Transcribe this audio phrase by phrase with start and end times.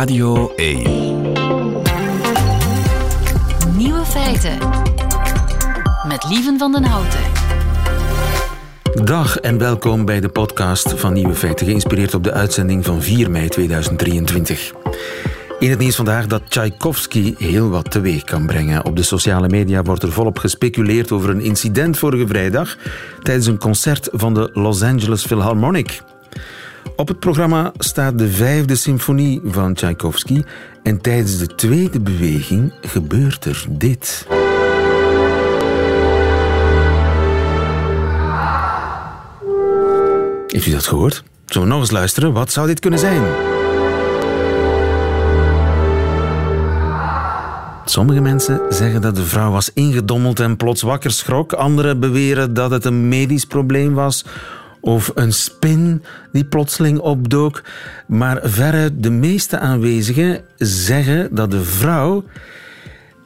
[0.00, 0.82] Radio 1.
[3.76, 4.58] Nieuwe feiten.
[6.08, 7.20] Met Lieven van den Houten.
[9.04, 13.30] Dag en welkom bij de podcast van Nieuwe Feiten, geïnspireerd op de uitzending van 4
[13.30, 14.72] mei 2023.
[15.58, 18.84] In het nieuws vandaag dat Tchaikovsky heel wat teweeg kan brengen.
[18.84, 22.76] Op de sociale media wordt er volop gespeculeerd over een incident vorige vrijdag
[23.22, 26.02] tijdens een concert van de Los Angeles Philharmonic.
[27.00, 30.42] Op het programma staat de vijfde symfonie van Tchaikovsky
[30.82, 34.26] en tijdens de tweede beweging gebeurt er dit.
[40.46, 41.24] Heeft u dat gehoord?
[41.46, 42.32] Zullen we nog eens luisteren?
[42.32, 43.22] Wat zou dit kunnen zijn?
[47.84, 51.52] Sommige mensen zeggen dat de vrouw was ingedommeld en plots wakker schrok.
[51.52, 54.24] Anderen beweren dat het een medisch probleem was
[54.80, 56.02] of een spin
[56.32, 57.62] die plotseling opdook.
[58.06, 62.24] Maar verre de meeste aanwezigen zeggen dat de vrouw.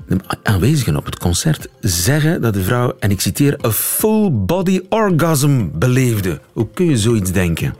[0.06, 4.80] De aanwezigen op het concert zeggen dat de vrouw, en ik citeer, een full body
[4.88, 6.40] orgasm beleefde.
[6.52, 7.74] Hoe kun je zoiets denken?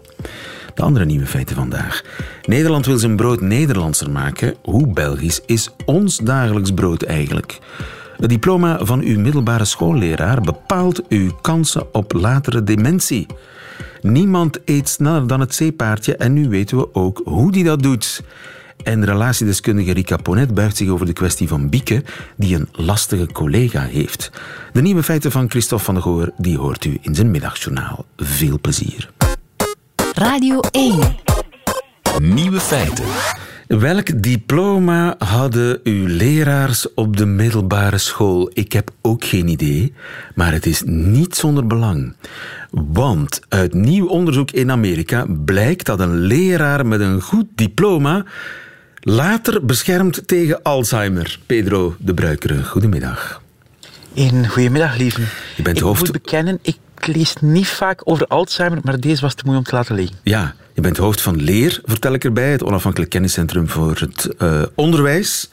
[0.75, 2.03] De andere nieuwe feiten vandaag.
[2.43, 4.55] Nederland wil zijn brood Nederlandser maken.
[4.63, 7.59] Hoe Belgisch is ons dagelijks brood eigenlijk?
[8.17, 13.27] Het diploma van uw middelbare schoolleraar bepaalt uw kansen op latere dementie.
[14.05, 18.23] Niemand eet sneller dan het zeepaardje en nu weten we ook hoe die dat doet.
[18.83, 22.05] En relatiedeskundige Rika Ponet buigt zich over de kwestie van Bieke,
[22.37, 24.31] die een lastige collega heeft.
[24.73, 28.05] De nieuwe feiten van Christophe van der Goor die hoort u in zijn middagjournaal.
[28.17, 29.11] Veel plezier.
[30.15, 31.01] Radio 1.
[32.21, 33.05] Nieuwe feiten.
[33.79, 38.51] Welk diploma hadden uw leraars op de middelbare school?
[38.53, 39.93] Ik heb ook geen idee,
[40.35, 42.17] maar het is niet zonder belang.
[42.71, 48.25] Want uit nieuw onderzoek in Amerika blijkt dat een leraar met een goed diploma
[49.01, 51.39] later beschermt tegen Alzheimer.
[51.47, 53.43] Pedro de Bruikere, goedemiddag.
[54.15, 55.21] Een goedemiddag, lieve.
[55.57, 59.35] Je bent ik hoofd- moet bekennen, ik lees niet vaak over Alzheimer, maar deze was
[59.35, 60.17] te mooi om te laten liggen.
[60.23, 64.63] Ja, je bent hoofd van Leer, vertel ik erbij, het onafhankelijk kenniscentrum voor het eh,
[64.75, 65.51] onderwijs.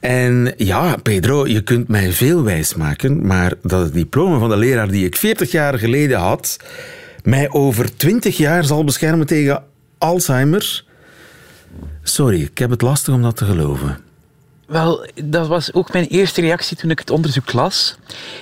[0.00, 4.88] En ja, Pedro, je kunt mij veel wijsmaken, maar dat het diploma van de leraar
[4.88, 6.56] die ik 40 jaar geleden had,
[7.22, 9.62] mij over 20 jaar zal beschermen tegen
[9.98, 10.84] Alzheimer.
[12.02, 13.98] Sorry, ik heb het lastig om dat te geloven.
[14.70, 17.96] Wel, dat was ook mijn eerste reactie toen ik het onderzoek las.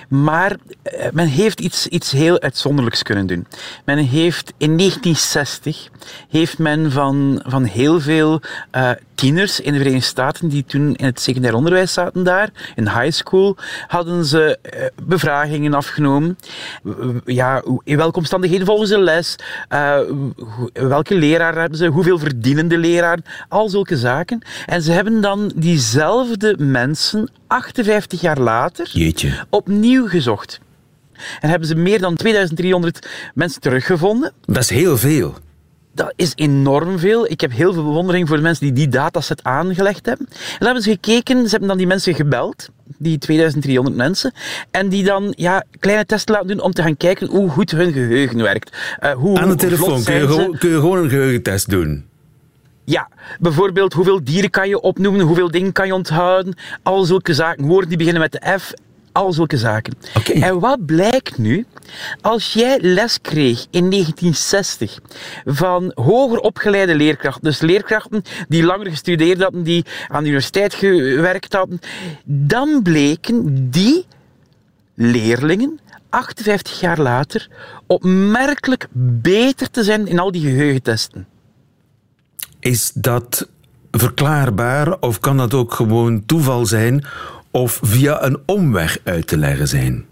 [0.08, 3.46] Maar eh, men heeft iets, iets heel uitzonderlijks kunnen doen.
[3.84, 5.88] Men heeft in 1960
[6.28, 8.40] heeft men van, van heel veel
[8.70, 12.88] eh, tieners in de Verenigde Staten die toen in het secundair onderwijs zaten daar, in
[12.88, 13.56] high school,
[13.86, 16.38] hadden ze eh, bevragingen afgenomen.
[17.24, 19.36] Ja, in welke omstandigheden volgen ze les?
[20.72, 21.86] Welke leraar hebben ze?
[21.86, 23.18] Hoeveel verdienen de leraar?
[23.48, 24.42] Al zulke zaken.
[24.66, 26.17] En ze hebben dan diezelfde
[26.56, 29.46] mensen 58 jaar later Jeetje.
[29.50, 30.60] opnieuw gezocht.
[31.40, 34.32] En hebben ze meer dan 2300 mensen teruggevonden.
[34.44, 35.34] Dat is heel veel.
[35.94, 37.30] Dat is enorm veel.
[37.30, 40.26] Ik heb heel veel bewondering voor de mensen die die dataset aangelegd hebben.
[40.30, 44.32] En dan hebben ze gekeken, ze hebben dan die mensen gebeld, die 2300 mensen,
[44.70, 47.92] en die dan ja, kleine testen laten doen om te gaan kijken hoe goed hun
[47.92, 48.76] geheugen werkt.
[48.98, 52.07] Eh, hoe, Aan de telefoon je, kun je gewoon een geheugentest doen.
[52.88, 53.08] Ja,
[53.40, 57.66] bijvoorbeeld hoeveel dieren kan je opnoemen, hoeveel dingen kan je onthouden, al zulke zaken.
[57.66, 58.72] Woorden die beginnen met de F,
[59.12, 59.94] al zulke zaken.
[60.32, 61.66] En wat blijkt nu?
[62.20, 64.98] Als jij les kreeg in 1960
[65.44, 71.52] van hoger opgeleide leerkrachten, dus leerkrachten die langer gestudeerd hadden, die aan de universiteit gewerkt
[71.52, 71.80] hadden,
[72.24, 74.06] dan bleken die
[74.94, 77.48] leerlingen 58 jaar later
[77.86, 78.86] opmerkelijk
[79.22, 81.26] beter te zijn in al die geheugentesten.
[82.60, 83.48] Is dat
[83.90, 87.04] verklaarbaar of kan dat ook gewoon toeval zijn
[87.50, 90.07] of via een omweg uit te leggen zijn?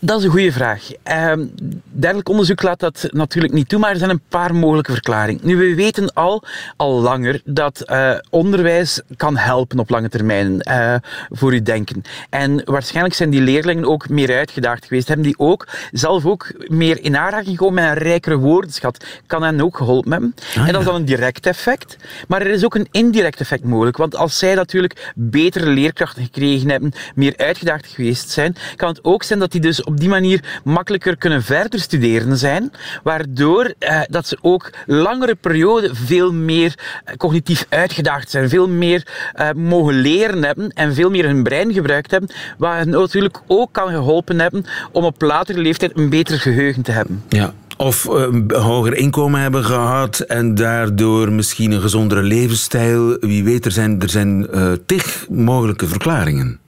[0.00, 0.88] Dat is een goede vraag.
[1.02, 1.46] Ehm,
[1.82, 5.40] dergelijk onderzoek laat dat natuurlijk niet toe, maar er zijn een paar mogelijke verklaringen.
[5.46, 6.42] Nu, we weten al,
[6.76, 10.94] al langer dat eh, onderwijs kan helpen op lange termijn eh,
[11.30, 12.02] voor uw denken.
[12.30, 15.08] En waarschijnlijk zijn die leerlingen ook meer uitgedaagd geweest.
[15.08, 19.04] Hebben die ook zelf ook meer in aanraking gekomen met een rijkere woordenschat.
[19.26, 20.34] Kan hen ook geholpen hebben.
[20.54, 21.96] en dat is dan een direct effect.
[22.28, 23.96] Maar er is ook een indirect effect mogelijk.
[23.96, 29.22] Want als zij natuurlijk betere leerkrachten gekregen hebben, meer uitgedaagd geweest zijn, kan het ook
[29.22, 34.26] zijn dat die dus op die manier makkelijker kunnen verder studeren zijn, waardoor eh, dat
[34.26, 36.74] ze ook langere perioden veel meer
[37.04, 41.72] eh, cognitief uitgedaagd zijn, veel meer eh, mogen leren hebben en veel meer hun brein
[41.72, 46.38] gebruikt hebben, wat hen natuurlijk ook kan geholpen hebben om op latere leeftijd een beter
[46.38, 47.24] geheugen te hebben.
[47.28, 53.16] Ja, Of een hoger inkomen hebben gehad en daardoor misschien een gezondere levensstijl.
[53.20, 54.48] Wie weet, er zijn, er zijn
[54.86, 56.58] tig mogelijke verklaringen.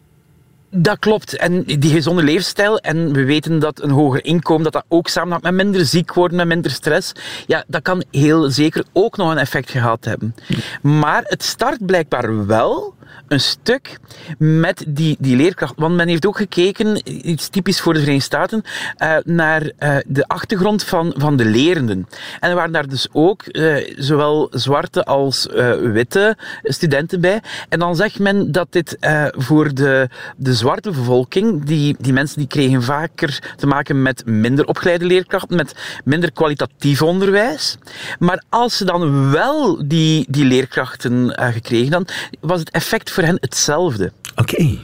[0.73, 1.37] Dat klopt.
[1.37, 5.45] En die gezonde levensstijl, en we weten dat een hoger inkomen, dat dat ook samenhangt
[5.45, 7.13] met minder ziek worden, met minder stress,
[7.47, 10.35] ja, dat kan heel zeker ook nog een effect gehad hebben.
[10.83, 12.95] Maar het start blijkbaar wel
[13.29, 13.99] een stuk
[14.39, 15.75] met die, die leerkracht.
[15.77, 18.63] Want men heeft ook gekeken, iets typisch voor de Verenigde Staten,
[18.99, 22.09] uh, naar uh, de achtergrond van, van de lerenden.
[22.41, 25.49] En er waren daar dus ook uh, zowel zwarte als
[25.81, 27.43] witte studenten bij.
[27.69, 28.97] En dan zegt men dat dit
[29.31, 34.67] voor de, de zwarte bevolking, die, die mensen die kregen vaker te maken met minder
[34.67, 35.75] opgeleide leerkrachten, met
[36.05, 37.77] minder kwalitatief onderwijs.
[38.19, 42.07] Maar als ze dan wel die, die leerkrachten gekregen dan
[42.41, 44.13] was het effect voor hen hetzelfde.
[44.37, 44.79] Oké.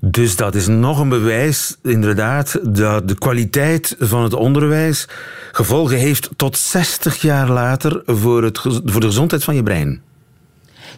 [0.00, 5.08] Dus dat is nog een bewijs, inderdaad, dat de kwaliteit van het onderwijs
[5.52, 10.02] gevolgen heeft tot 60 jaar later voor, het, voor de gezondheid van je brein.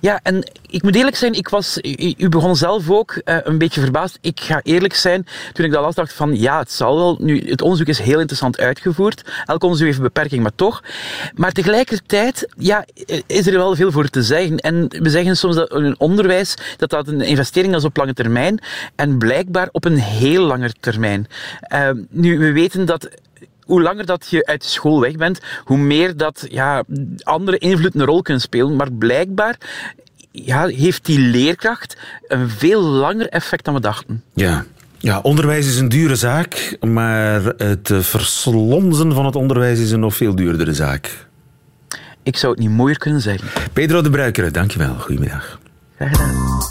[0.05, 1.79] Ja, en ik moet eerlijk zijn, ik was,
[2.17, 4.19] u, begon zelf ook uh, een beetje verbaasd.
[4.21, 7.17] Ik ga eerlijk zijn, toen ik dat las, dacht van ja, het zal wel.
[7.21, 9.23] Nu, het onderzoek is heel interessant uitgevoerd.
[9.45, 10.83] Elk onderzoek heeft een beperking, maar toch.
[11.35, 12.85] Maar tegelijkertijd ja,
[13.27, 14.59] is er wel veel voor te zeggen.
[14.59, 18.61] En we zeggen soms dat een onderwijs dat dat een investering is op lange termijn.
[18.95, 21.27] En blijkbaar op een heel lange termijn.
[21.75, 23.09] Uh, nu, we weten dat
[23.65, 26.83] hoe langer dat je uit school weg bent, hoe meer dat ja,
[27.23, 28.77] andere invloeden een rol kunnen spelen.
[28.77, 29.59] Maar blijkbaar
[30.31, 31.97] ja, heeft die leerkracht
[32.27, 34.23] een veel langer effect dan we dachten.
[34.35, 34.65] Ja.
[34.99, 40.17] Ja, onderwijs is een dure zaak, maar het verslonzen van het onderwijs is een nog
[40.17, 41.27] veel duurdere zaak.
[42.23, 43.49] Ik zou het niet mooier kunnen zeggen.
[43.73, 44.95] Pedro de Bruikere, dankjewel.
[44.99, 45.59] Goedemiddag.
[45.97, 46.63] Graag gedaan.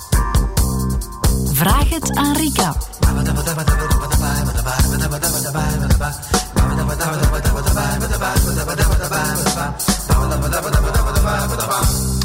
[1.53, 2.75] Vraag het aan Rika.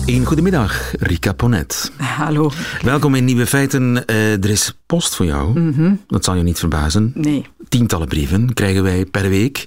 [0.07, 1.93] Een goedemiddag, Rika Ponet.
[1.97, 2.51] Hallo.
[2.83, 4.03] Welkom in Nieuwe Feiten.
[4.07, 5.59] Uh, er is post voor jou.
[5.61, 7.13] Mm Dat zal je niet verbazen.
[7.15, 7.47] Nee.
[7.69, 9.65] Tientallen brieven krijgen wij per week.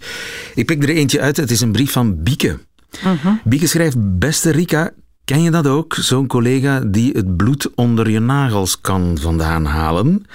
[0.56, 1.38] Ik pik er eentje uit.
[1.38, 2.60] Het is een brief van Bieke.
[3.04, 4.92] Mm Bieke schrijft: Beste Rika,
[5.26, 5.94] ken je dat ook?
[5.94, 10.26] Zo'n collega die het bloed onder je nagels kan vandaan halen.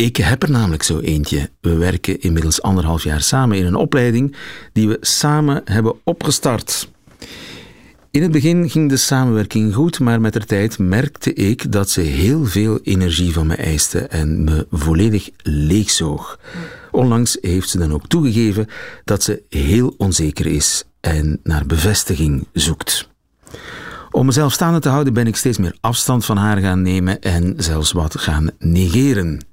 [0.00, 1.50] Ik heb er namelijk zo eentje.
[1.60, 4.36] We werken inmiddels anderhalf jaar samen in een opleiding
[4.72, 6.90] die we samen hebben opgestart.
[8.10, 12.00] In het begin ging de samenwerking goed, maar met de tijd merkte ik dat ze
[12.00, 16.38] heel veel energie van me eiste en me volledig leegzoog.
[16.90, 18.66] Onlangs heeft ze dan ook toegegeven
[19.04, 23.08] dat ze heel onzeker is en naar bevestiging zoekt.
[24.10, 27.54] Om mezelf staande te houden ben ik steeds meer afstand van haar gaan nemen en
[27.56, 29.44] zelfs wat gaan negeren.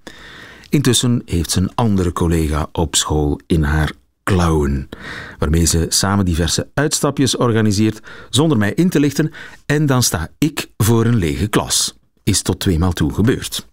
[0.69, 3.91] Intussen heeft ze een andere collega op school in haar
[4.23, 4.89] klauwen,
[5.37, 9.31] waarmee ze samen diverse uitstapjes organiseert zonder mij in te lichten
[9.65, 11.97] en dan sta ik voor een lege klas.
[12.23, 13.67] Is tot tweemaal toe gebeurd.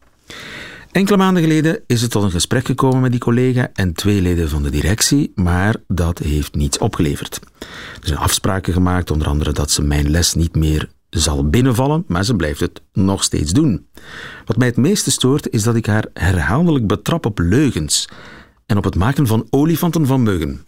[0.95, 4.49] Enkele maanden geleden is het tot een gesprek gekomen met die collega en twee leden
[4.49, 7.41] van de directie, maar dat heeft niets opgeleverd.
[8.01, 12.25] Er zijn afspraken gemaakt, onder andere dat ze mijn les niet meer zal binnenvallen, maar
[12.25, 13.87] ze blijft het nog steeds doen.
[14.45, 18.09] Wat mij het meeste stoort is dat ik haar herhaaldelijk betrap op leugens
[18.67, 20.65] en op het maken van olifanten van muggen.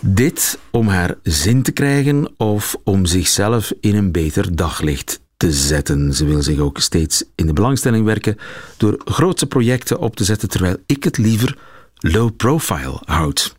[0.00, 6.14] Dit om haar zin te krijgen of om zichzelf in een beter daglicht te zetten.
[6.14, 8.36] Ze wil zich ook steeds in de belangstelling werken
[8.76, 11.58] door grootse projecten op te zetten, terwijl ik het liever
[11.96, 13.56] low profile houd.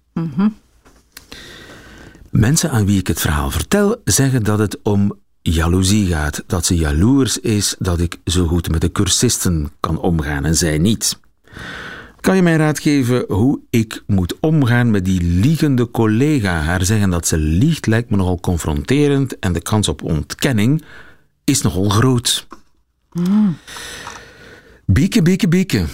[2.30, 6.76] Mensen aan wie ik het verhaal vertel zeggen dat het om jaloezie gaat, dat ze
[6.76, 11.20] jaloers is dat ik zo goed met de cursisten kan omgaan en zij niet.
[12.20, 16.60] Kan je mij raad geven hoe ik moet omgaan met die liegende collega?
[16.62, 20.84] Haar zeggen dat ze liegt lijkt me nogal confronterend en de kans op ontkenning
[21.52, 22.48] is nogal groot.
[23.12, 23.58] Mm.
[24.86, 25.86] Bieke, bieke, bieke.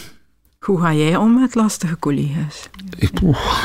[0.59, 2.69] Hoe ga jij om met lastige collega's?
[2.97, 3.11] Ik,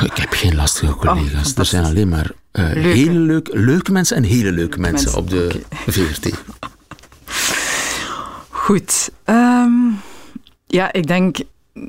[0.04, 1.52] ik heb geen lastige collega's.
[1.52, 2.88] Oh, er zijn alleen maar uh, leuke.
[2.88, 5.92] hele leuke, leuke mensen en hele leuke mensen, mensen, op de okay.
[5.92, 6.42] VRT.
[8.48, 9.10] Goed.
[9.24, 10.00] Um,
[10.66, 11.38] ja, ik denk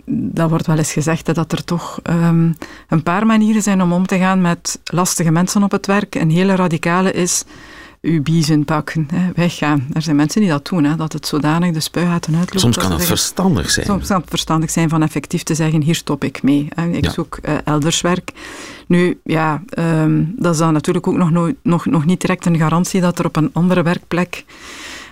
[0.05, 2.57] dat wordt wel eens gezegd hè, dat er toch um,
[2.87, 6.15] een paar manieren zijn om om te gaan met lastige mensen op het werk.
[6.15, 7.43] Een hele radicale is
[8.03, 9.87] uw biezen pakken, hè, weggaan.
[9.93, 12.59] Er zijn mensen die dat doen, hè, dat het zodanig de spuigaten uitloopt.
[12.59, 13.85] Soms kan het zeggen, verstandig zijn.
[13.85, 16.67] Soms kan het verstandig zijn van effectief te zeggen, hier stop ik mee.
[16.75, 16.87] Hè.
[16.87, 17.11] Ik Ja.
[17.11, 18.31] zoek uh, elders werk.
[18.87, 22.57] Nu, ja, um, dat is dan natuurlijk ook nog, no nog, nog niet direct een
[22.57, 24.45] garantie dat er op een andere werkplek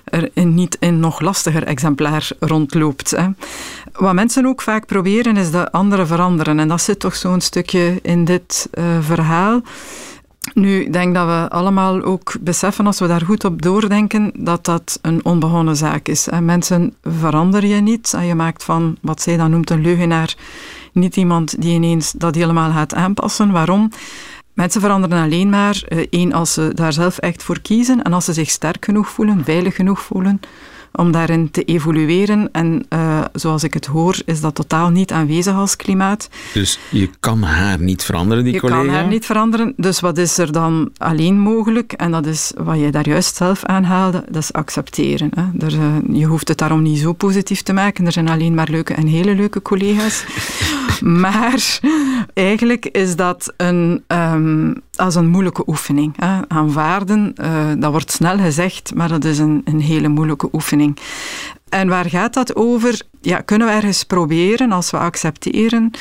[0.04, 3.12] er in niet een nog lastiger exemplaar rondloopt.
[3.12, 3.28] Hè.
[3.94, 6.60] Wat mensen ook vaak proberen is de andere veranderen.
[6.60, 9.62] En dat zit toch zo'n stukje in dit uh, verhaal.
[10.54, 14.66] Nu, ik denk dat we allemaal ook beseffen, als we daar goed op doordenken, dat
[14.66, 16.28] dat een onbegonnen zaak is.
[16.28, 18.14] En mensen veranderen je niet.
[18.14, 20.36] En je maakt van wat zij dan noemt een leugenaar
[20.94, 23.52] niet iemand die ineens dat helemaal gaat aanpassen.
[23.52, 23.90] Waarom?
[24.54, 28.26] Mensen veranderen alleen maar, eh, één, als ze daar zelf echt voor kiezen en als
[28.26, 30.40] ze zich sterk genoeg voelen, veilig genoeg voelen
[30.92, 32.50] om daarin te evolueren.
[32.52, 36.30] En uh, zoals ik het hoor, is dat totaal niet aanwezig als klimaat.
[36.54, 38.80] Dus je kan haar niet veranderen, die je collega?
[38.80, 39.74] Je kan haar niet veranderen.
[39.78, 41.94] Dus wat is er dan alleen mogelijk?
[41.94, 45.30] En dat is wat jij daar juist zelf aanhaalde, dat is accepteren.
[45.36, 45.66] Hè.
[45.66, 48.06] Er, uh, je hoeft het daarom niet zo positief te maken.
[48.06, 50.24] Er zijn alleen maar leuke en hele leuke collega's.
[51.24, 51.80] maar
[52.34, 56.14] eigenlijk is dat een, um, als een moeilijke oefening.
[56.16, 56.40] Hè.
[56.48, 60.98] Aanvaarden, uh, dat wordt snel gezegd, maar dat is een, een hele moeilijke oefening.
[61.72, 63.02] En waar gaat dat over?
[63.22, 65.92] Ja, kunnen we ergens proberen, als we accepteren,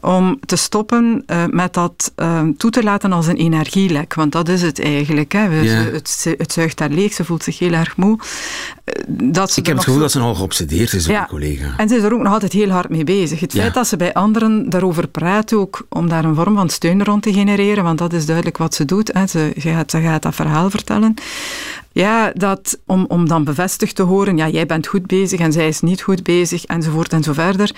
[0.00, 4.14] om te stoppen uh, met dat uh, toe te laten als een energielek?
[4.14, 5.32] Want dat is het eigenlijk.
[5.32, 5.48] Hè.
[5.48, 8.18] We, het, het zuigt haar leeg, ze voelt zich heel erg moe.
[8.18, 11.20] Uh, Dat ze Ik heb het gevoel zo- dat ze nogal geobsedeerd is door Ja.
[11.20, 11.74] die collega.
[11.76, 13.40] en ze is er ook nog altijd heel hard mee bezig.
[13.40, 13.60] Het Ja.
[13.60, 17.22] feit dat ze bij anderen daarover praat, ook om daar een vorm van steun rond
[17.22, 19.10] te genereren, want dat is duidelijk wat ze doet.
[19.12, 19.26] Hè.
[19.26, 21.14] Ze, ze gaat, ze gaat dat verhaal vertellen.
[21.92, 25.68] Ja, dat, om, om dan bevestigd te horen, ja, jij bent goed bezig en zij
[25.68, 27.70] is niet goed bezig, enzovoort en zo verder.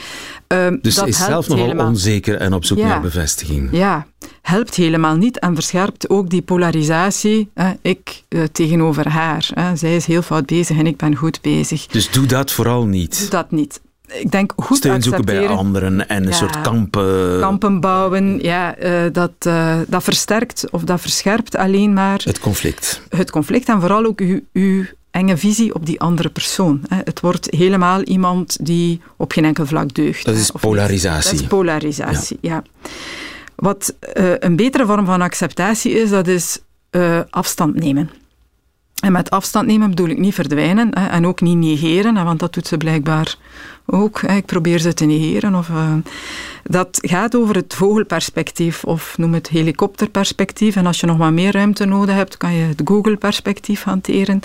[0.47, 1.87] Ehm, Dus dat ze is zelf nogal helemaal.
[1.87, 2.87] onzeker en op zoek Ja.
[2.87, 3.69] naar bevestiging.
[3.73, 4.07] Ja,
[4.42, 9.49] helpt helemaal niet en verscherpt ook die polarisatie, hè, ik eh, tegenover haar.
[9.54, 9.76] Hè.
[9.76, 11.87] Zij is heel fout bezig en ik ben goed bezig.
[11.87, 13.19] Dus doe dat vooral niet.
[13.21, 13.81] Doe dat niet.
[14.21, 16.35] Ik denk goed Steun zoeken bij anderen en een Ja.
[16.35, 17.40] soort kampen.
[17.40, 23.02] kampen bouwen, ja, eh, dat, eh, dat versterkt of dat verscherpt alleen maar Het conflict.
[23.09, 26.81] het conflict en vooral ook uw, uw enge visie op die andere persoon.
[26.88, 26.97] hè.
[27.04, 30.25] Het wordt helemaal iemand die op geen enkel vlak deugt.
[30.25, 31.31] Dat hè, is polarisatie.
[31.33, 32.62] Dat is polarisatie, ja.
[33.57, 36.59] Wat eh, een betere vorm van acceptatie is, dat is
[37.31, 38.11] afstand nemen.
[39.02, 42.66] En met afstand nemen bedoel ik niet verdwijnen en ook niet negeren, want dat doet
[42.66, 43.37] ze blijkbaar
[43.87, 44.23] ook.
[44.23, 45.54] Ik probeer ze te negeren.
[45.54, 45.94] Of, eh,
[46.64, 50.76] dat gaat over het vogelperspectief, of noem het helikopterperspectief.
[50.76, 54.40] En als je nog wat meer ruimte nodig hebt, kan je het Google-perspectief hanteren.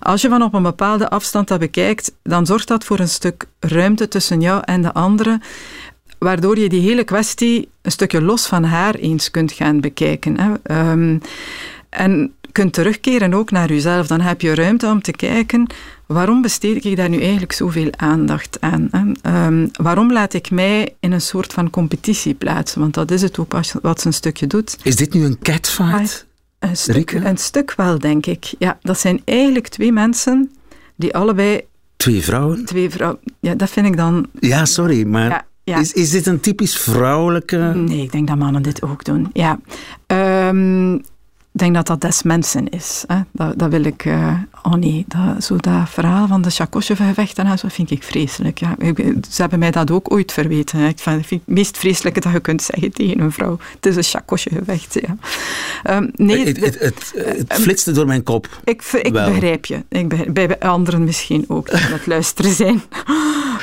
[0.00, 3.44] Als je van op een bepaalde afstand dat bekijkt, dan zorgt dat voor een stuk
[3.60, 5.40] ruimte tussen jou en de andere,
[6.18, 10.40] waardoor je die hele kwestie een stukje los van haar eens kunt gaan bekijken.
[10.40, 10.52] Hè.
[10.62, 11.18] Ehm,
[11.88, 14.06] en kunt terugkeren ook naar jezelf.
[14.06, 15.66] Dan heb je ruimte om te kijken,
[16.06, 18.88] waarom besteed ik daar nu eigenlijk zoveel aandacht aan?
[18.90, 19.02] Hè?
[19.22, 22.80] Ehm, waarom laat ik mij in een soort van competitie plaatsen?
[22.80, 24.76] Want dat is het ook als- wat ze een stukje doet.
[24.82, 26.26] Is dit nu een catfight?
[26.58, 27.24] Een stuk, Rika?
[27.28, 28.54] een stuk wel, denk ik.
[28.58, 30.50] Ja, dat zijn eigenlijk twee mensen
[30.96, 31.60] die allebei
[31.96, 32.64] Twee vrouwen?
[32.64, 33.20] twee vrouwen...
[33.40, 34.26] Ja, dat vind ik dan...
[34.40, 35.78] Ja, sorry, maar Ja, ja.
[35.78, 37.56] Is, is dit een typisch vrouwelijke...
[37.56, 39.30] Nee, ik denk dat mannen dit ook doen.
[39.32, 39.58] Ja.
[40.06, 40.98] Ehm,
[41.52, 43.04] ik denk dat dat des mensen is.
[43.06, 43.20] Hè.
[43.32, 44.04] Dat, dat wil ik...
[44.04, 48.58] eh, oh nee, dat, zo dat verhaal van de Chakosjev-gevechten en zo vind ik vreselijk.
[48.58, 48.76] Ja.
[49.30, 50.78] Ze hebben mij dat ook ooit verweten.
[50.78, 50.88] Hè.
[50.88, 53.58] Ik vind het meest vreselijke dat je kunt zeggen tegen een vrouw.
[53.74, 54.98] Het is een Chakosje-gevecht.
[55.06, 55.16] Ja.
[55.82, 57.12] Ehm, nee, het, de- het, het,
[57.48, 58.48] het flitste door mijn kop.
[58.64, 59.84] ik, ik begrijp je.
[59.88, 62.82] Ik begrijp, bij anderen misschien ook, die aan het luisteren zijn.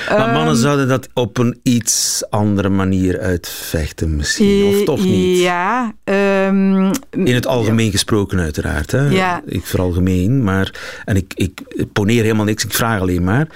[0.10, 5.40] Maar mannen Ehm, zouden dat op een iets andere manier uitvechten misschien, of toch niet?
[5.40, 5.94] Ja.
[6.04, 8.92] ehm, In het algemeen gesproken uiteraard.
[8.92, 9.08] Hè?
[9.08, 9.42] Ja.
[9.46, 10.74] Ik veralgemeen, maar...
[11.06, 11.62] En ik, ik
[11.94, 13.48] poneer helemaal niks, ik vraag alleen maar.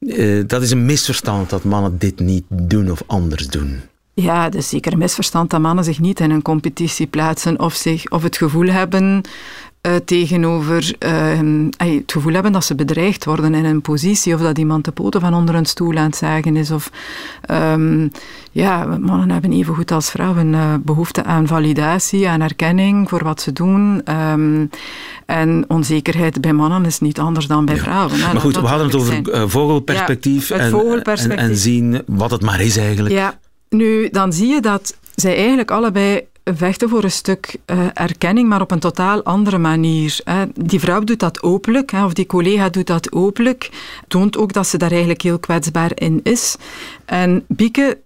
[0.00, 3.80] Eh, dat is een misverstand dat mannen dit niet doen of anders doen.
[4.14, 7.74] Ja, het is zeker een misverstand dat mannen zich niet in een competitie plaatsen of,
[7.74, 9.20] zich, of het gevoel hebben
[9.86, 11.38] eh, tegenover, eh,
[11.76, 14.90] ey, het gevoel hebben dat ze bedreigd worden in een positie of dat iemand de
[14.90, 16.70] poten van onder een stoel aan het zagen is.
[16.70, 16.90] Of,
[17.40, 18.08] ehm,
[18.52, 23.40] ja, mannen hebben even goed als vrouwen eh, behoefte aan validatie, aan erkenning voor wat
[23.40, 24.00] ze doen.
[24.04, 24.66] ehm,
[25.26, 28.20] en onzekerheid bij mannen is niet anders dan bij vrouwen.
[28.20, 28.32] hè.
[28.32, 29.26] Maar goed, we hadden het over zijn.
[29.26, 31.38] eh, vogelperspectief, Ja, het en, vogelperspectief.
[31.44, 33.14] En, en zien wat het maar is eigenlijk.
[33.14, 33.38] Ja,
[33.68, 36.20] nu dan zie je dat zij eigenlijk allebei
[36.54, 40.20] vechten voor een stuk eh, erkenning, maar op een totaal andere manier.
[40.24, 40.44] Hè.
[40.54, 43.70] Die vrouw doet dat openlijk, hè, of die collega doet dat openlijk,
[44.08, 46.56] toont ook dat ze daar eigenlijk heel kwetsbaar in is.
[47.04, 47.98] En Bieke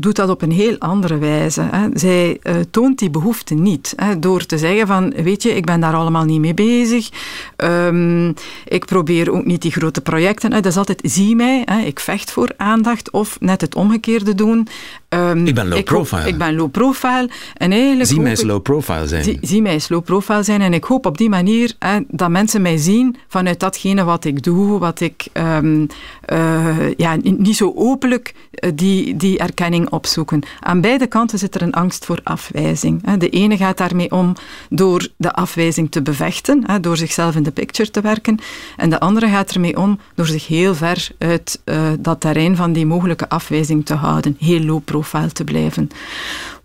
[0.00, 1.62] doet dat op een heel andere wijze.
[1.70, 1.88] Hè.
[1.94, 3.92] Zij uh, toont die behoefte niet.
[3.96, 7.08] Hè, door te zeggen van, weet je, ik ben daar allemaal niet mee bezig.
[7.56, 8.34] Um,
[8.64, 10.52] ik probeer ook niet die grote projecten.
[10.52, 10.60] Hè.
[10.60, 13.10] Dat is altijd, zie mij, hè, ik vecht voor aandacht.
[13.10, 14.68] Of net het omgekeerde doen.
[15.08, 16.20] Um, ik ben low ik profile.
[16.20, 17.30] Hoop, ik ben low profile.
[17.54, 19.24] En eigenlijk zie mij low profile zijn.
[19.24, 20.60] Zie, zie, mij low profile zijn.
[20.60, 24.42] En ik hoop op die manier hè, dat mensen mij zien vanuit datgene wat ik
[24.42, 25.86] doe, wat ik um,
[26.32, 30.42] uh, ja, niet zo openlijk uh, die, die erkenning opzoeken.
[30.60, 33.16] Aan beide kanten zit er een angst voor afwijzing.
[33.18, 34.34] De ene gaat daarmee om
[34.68, 38.38] door de afwijzing te bevechten, door zichzelf in de picture te werken.
[38.76, 42.72] En de andere gaat ermee om door zich heel ver uit uh, dat terrein van
[42.72, 44.36] die mogelijke afwijzing te houden.
[44.38, 45.88] Heel low profile te blijven.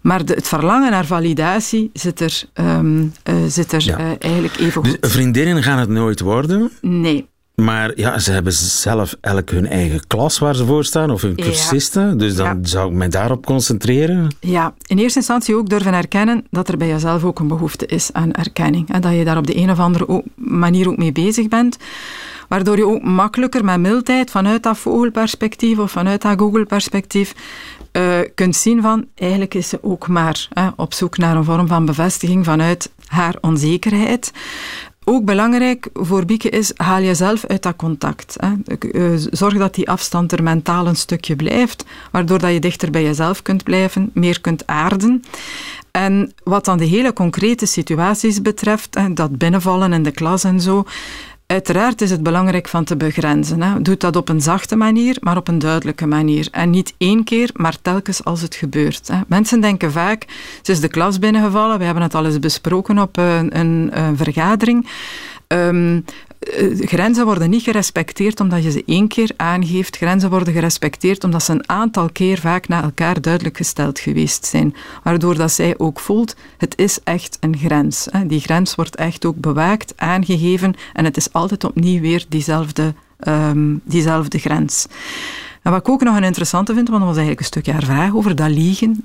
[0.02, 4.00] Maar de, het verlangen naar validatie zit er, um, uh, zit er ja.
[4.00, 5.02] uh, eigenlijk even goed.
[5.02, 6.72] Dus vriendinnen gaan het nooit worden?
[6.82, 7.30] Nee.
[7.62, 11.36] Maar ja, ze hebben zelf elk hun eigen klas waar ze voor staan, of hun
[11.36, 12.08] cursisten.
[12.08, 12.14] Ja.
[12.14, 12.58] Dus dan ja.
[12.62, 14.36] zou ik mij daarop concentreren.
[14.40, 18.10] Ja, in eerste instantie ook durven erkennen dat er bij jezelf ook een behoefte is
[18.14, 18.92] aan erkenning.
[18.92, 21.78] Hè, dat je daar op de een of andere manier ook mee bezig bent.
[22.48, 27.36] Waardoor je ook makkelijker met mildheid vanuit dat vogelperspectief of vanuit dat Google-perspectief
[27.92, 31.68] uh, kunt zien van eigenlijk is ze ook maar hè, op zoek naar een vorm
[31.68, 34.32] van bevestiging vanuit haar onzekerheid.
[35.06, 38.36] Ook belangrijk voor Bieke is, haal jezelf uit dat contact.
[38.40, 38.50] Hè.
[39.32, 43.42] Zorg dat die afstand er mentaal een stukje blijft, waardoor dat je dichter bij jezelf
[43.42, 45.24] kunt blijven, meer kunt aarden.
[45.92, 50.86] En wat dan de hele concrete situaties betreft, dat binnenvallen in de klas en zo,
[51.52, 53.62] Uiteraard is het belangrijk van te begrenzen.
[53.62, 53.82] Hè.
[53.82, 56.48] Doe dat op een zachte manier, maar op een duidelijke manier.
[56.52, 59.08] En niet één keer, maar telkens als het gebeurt.
[59.08, 59.20] Hè.
[59.28, 60.26] Mensen denken vaak,
[60.62, 64.18] ze is de klas binnengevallen, we hebben het al eens besproken op een, een, een
[64.18, 64.88] vergadering.
[65.48, 66.06] Um,
[66.80, 69.98] grenzen worden niet gerespecteerd omdat je ze één keer aangeeft.
[69.98, 74.76] Grenzen worden gerespecteerd omdat ze een aantal keer vaak na elkaar duidelijk gesteld geweest zijn.
[75.04, 78.08] Waardoor dat zij ook voelt, het is echt een grens.
[78.28, 82.94] Die grens wordt echt ook bewaakt, aangegeven en het is altijd opnieuw weer diezelfde,
[83.28, 84.86] um, diezelfde grens.
[85.62, 88.16] En wat ik ook nog een interessante vind, want dat was eigenlijk een stukje haar
[88.16, 89.02] over dat liegen.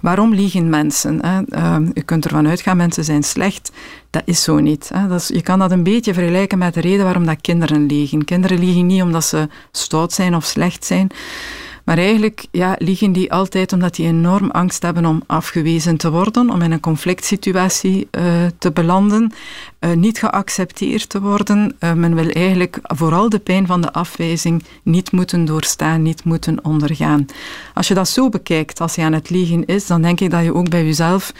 [0.00, 1.26] Waarom liegen mensen?
[1.26, 1.36] Hè?
[1.94, 3.72] Je kunt ervan uitgaan, mensen zijn slecht.
[4.10, 4.90] Dat is zo niet.
[4.94, 5.08] Hè?
[5.08, 8.24] Dat je kan dat een beetje vergelijken met de reden waarom dat kinderen liegen.
[8.24, 11.10] Kinderen liegen niet omdat ze stout zijn of slecht zijn.
[11.86, 16.50] Maar eigenlijk ja, liegen die altijd omdat die enorm angst hebben om afgewezen te worden,
[16.50, 18.24] om in een conflict situatie uh,
[18.58, 19.32] te belanden,
[19.80, 21.76] uh, niet geaccepteerd te worden.
[21.80, 26.64] Uh, men wil eigenlijk vooral de pijn van de afwijzing niet moeten doorstaan, niet moeten
[26.64, 27.26] ondergaan.
[27.74, 30.44] Als je dat zo bekijkt, als je aan het liegen is, dan denk ik dat
[30.44, 31.32] je ook bij jezelf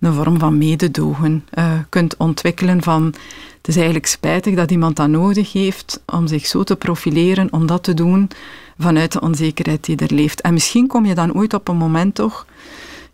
[0.00, 1.44] een vorm van mededogen
[1.88, 3.14] kunt ontwikkelen van
[3.56, 7.66] het is eigenlijk spijtig dat iemand dat nodig heeft om zich zo te profileren, om
[7.66, 8.30] dat te doen
[8.78, 10.40] vanuit de onzekerheid die er leeft.
[10.40, 12.46] En misschien kom je dan ooit op een moment toch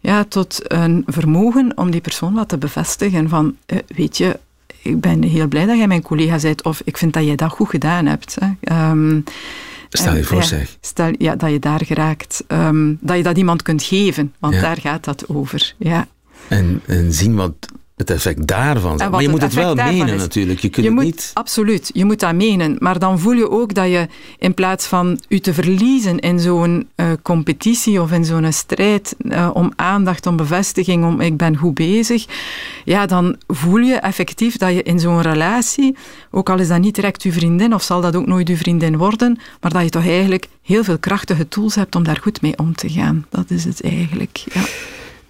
[0.00, 4.38] ja, tot een vermogen om die persoon wat te bevestigen van, uh, weet je,
[4.82, 7.50] ik ben heel blij dat jij mijn collega bent, of ik vind dat jij dat
[7.50, 8.36] goed gedaan hebt.
[8.40, 8.90] Hè.
[8.90, 9.24] Um,
[9.88, 10.76] Stel je voor, ja, zeg.
[10.80, 12.44] Stel ja, dat je daar geraakt.
[12.48, 14.60] Um, dat je dat iemand kunt geven, want ja.
[14.60, 15.74] daar gaat dat over.
[15.78, 16.08] Ja.
[16.48, 17.54] En, en zien wat
[18.00, 18.96] het effect daarvan.
[19.10, 20.20] Maar je moet het, het wel menen is.
[20.20, 20.60] natuurlijk.
[20.60, 21.30] Je kunt je het moet, niet...
[21.34, 22.76] Absoluut, je moet dat menen.
[22.78, 24.06] Maar dan voel je ook dat je
[24.38, 29.50] in plaats van je te verliezen in zo'n uh, competitie of in zo'n strijd uh,
[29.52, 32.26] om aandacht, om bevestiging, om ik ben goed bezig,
[32.84, 35.96] ja, dan voel je effectief dat je in zo'n relatie,
[36.30, 38.96] ook al is dat niet direct je vriendin of zal dat ook nooit je vriendin
[38.96, 42.58] worden, maar dat je toch eigenlijk heel veel krachtige tools hebt om daar goed mee
[42.58, 43.26] om te gaan.
[43.28, 44.62] Dat is het eigenlijk, ja.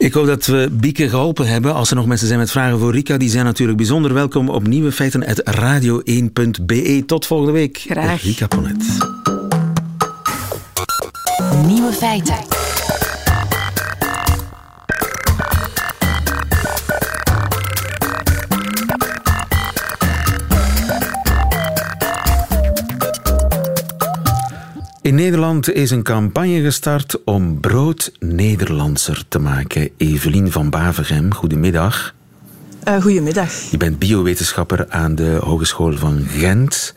[0.00, 1.74] Ik hoop dat we Bieke geholpen hebben.
[1.74, 4.66] Als er nog mensen zijn met vragen voor Rika, die zijn natuurlijk bijzonder welkom op
[4.66, 7.02] Nieuwe Feiten radio1.be.
[7.06, 7.78] Tot volgende week.
[7.78, 8.22] Graag.
[8.22, 8.84] Rika Ponet.
[11.66, 12.36] Nieuwe Feiten.
[25.02, 29.90] In Nederland is een campagne gestart om brood Nederlandser te maken.
[29.96, 32.14] Evelien van Bavegem, goedemiddag.
[32.88, 33.52] Uh, goedemiddag.
[33.70, 36.94] Je bent biowetenschapper aan de Hogeschool van Gent.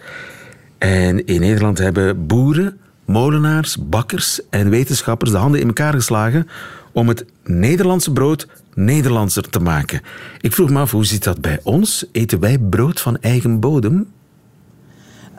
[0.77, 6.47] En in Nederland hebben boeren, molenaars, bakkers en wetenschappers de handen in elkaar geslagen
[6.91, 10.01] om het Nederlandse brood Nederlandser te maken.
[10.41, 12.05] Ik vroeg me af, hoe zit dat bij ons?
[12.11, 14.07] Eten wij brood van eigen bodem?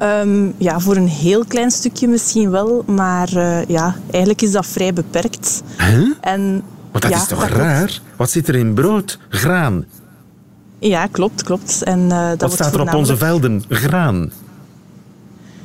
[0.02, 4.66] Um, ja, voor een heel klein stukje misschien wel, maar uh, ja, eigenlijk is dat
[4.66, 5.62] vrij beperkt.
[5.78, 6.10] Huh?
[6.20, 8.00] En, Want dat ja, is toch dat raar?
[8.16, 9.18] Wat zit er in brood?
[9.28, 9.84] Graan.
[10.78, 11.82] Ja, klopt, klopt.
[11.82, 13.64] En, uh, dat Wat staat er op onze velden?
[13.68, 14.30] Graan.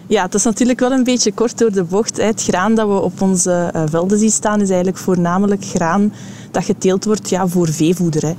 [0.08, 2.18] Ja, het is natuurlijk wel een beetje kort door de bocht.
[2.18, 6.14] Het graan dat we op onze uh, velden zien staan is eigenlijk voornamelijk graan
[6.52, 8.26] dat geteeld wordt ja, voor veevoeder.
[8.26, 8.34] Hè.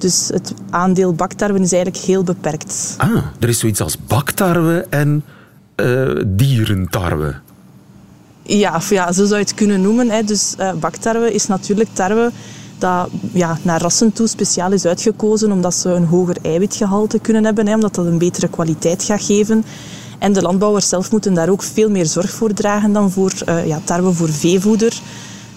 [0.00, 2.94] Dus het aandeel baktarwe is eigenlijk heel beperkt.
[2.96, 5.24] Ah, er is zoiets als baktarwe en
[5.76, 7.34] uh, dierentarwe.
[8.42, 10.10] Ja, ja, zo zou je het kunnen noemen.
[10.10, 10.22] Hè.
[10.22, 12.30] Dus uh, baktarwe is natuurlijk tarwe
[12.78, 17.66] dat ja, naar rassen toe speciaal is uitgekozen omdat ze een hoger eiwitgehalte kunnen hebben,
[17.66, 19.64] hè, omdat dat een betere kwaliteit gaat geven.
[20.18, 23.66] En de landbouwers zelf moeten daar ook veel meer zorg voor dragen dan voor uh,
[23.66, 25.00] ja, tarwe voor veevoeder.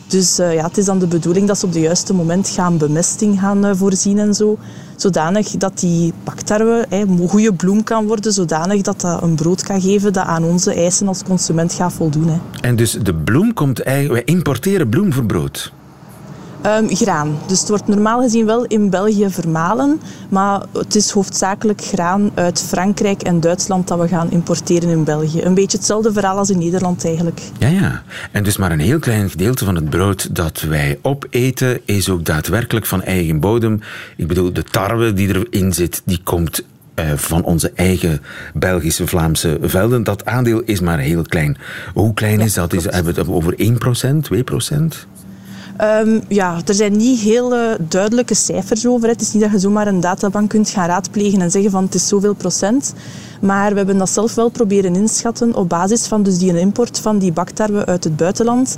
[0.08, 2.78] Dus uh, ja, het is dan de bedoeling dat ze op het juiste moment gaan
[2.78, 4.58] bemesting gaan uh, voorzien en zo.
[4.96, 9.82] Zodanig dat die baktarwe een goede bloem kan worden, zodanig dat dat een brood kan
[9.82, 12.28] geven dat aan onze eisen als consument gaat voldoen.
[12.28, 12.38] Hè.
[12.62, 14.26] En dus de bloem komt eigenlijk...
[14.26, 15.74] Wij importeren bloem voor brood?
[16.66, 17.38] Um, graan.
[17.48, 22.64] Dus het wordt normaal gezien wel in België vermalen, maar het is hoofdzakelijk graan uit
[22.68, 25.42] Frankrijk en Duitsland dat we gaan importeren in België.
[25.42, 27.42] Een beetje hetzelfde verhaal als in Nederland eigenlijk.
[27.58, 28.04] Ja, ja.
[28.32, 32.26] En dus maar een heel klein gedeelte van het brood dat wij opeten is ook
[32.26, 33.80] daadwerkelijk van eigen bodem.
[34.18, 36.64] Ik bedoel, de tarwe die erin zit, die komt
[36.96, 38.22] uh, van onze eigen
[38.54, 40.04] Belgische, Vlaamse velden.
[40.04, 41.58] Dat aandeel is maar heel klein.
[41.94, 42.74] Hoe klein Ja, is dat?
[42.74, 43.56] Is, hebben we het over 1%,
[44.74, 45.13] 2%?
[45.78, 49.08] Ehm, ja, er zijn niet hele duidelijke cijfers over.
[49.10, 51.96] Het is niet dat je zomaar een databank kunt gaan raadplegen en zeggen van het
[51.96, 52.94] is zoveel procent.
[53.42, 57.18] Maar we hebben dat zelf wel proberen inschatten op basis van dus die import van
[57.20, 58.78] die baktarwe uit het buitenland.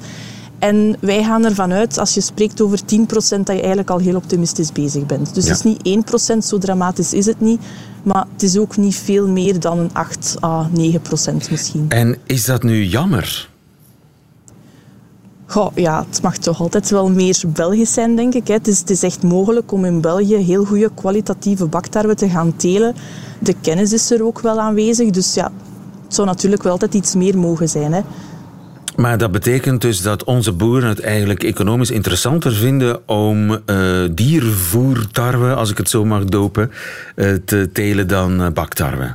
[0.60, 4.16] En wij gaan ervan uit, als je spreekt over 10%, dat je eigenlijk al heel
[4.16, 5.34] optimistisch bezig bent.
[5.36, 5.50] Dus Ja.
[5.50, 7.62] het is niet 1%, zo dramatisch is het niet.
[8.04, 11.86] Maar het is ook niet veel meer dan een 8 à 9% misschien.
[11.90, 13.50] En is dat nu jammer?
[15.76, 18.48] Ja, het mag toch altijd wel meer Belgisch zijn, denk ik.
[18.48, 22.56] Het is, het is echt mogelijk om in België heel goede kwalitatieve baktarwe te gaan
[22.56, 22.96] telen.
[23.40, 25.10] De kennis is er ook wel aanwezig.
[25.10, 25.52] Dus ja,
[26.04, 27.94] het zou natuurlijk wel altijd iets meer mogen zijn.
[27.94, 28.02] Hè.
[28.96, 35.54] Maar dat betekent dus dat onze boeren het eigenlijk economisch interessanter vinden om eh diervoertarwe,
[35.54, 36.72] als ik het zo mag dopen,
[37.16, 39.14] eh, te telen dan eh, baktarwe.